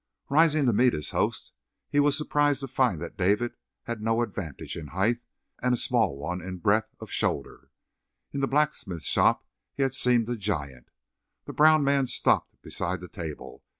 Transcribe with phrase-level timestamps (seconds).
[0.31, 1.51] Rising to meet his host,
[1.87, 3.53] he was surprised to find that David
[3.83, 5.19] had no advantage in height
[5.61, 7.69] and a small one in breadth of shoulder;
[8.33, 9.45] in the blacksmith shop
[9.75, 10.89] he had seemed a giant.
[11.45, 13.61] The brown man stopped beside the table.